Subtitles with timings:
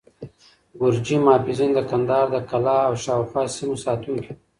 [0.79, 4.35] ګرجي محافظین د کندهار د قلعه او شاوخوا سیمو ساتونکي وو.